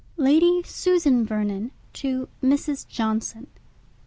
[0.17, 2.87] X _Lady Susan Vernon to Mrs.
[2.87, 3.45] Johnson.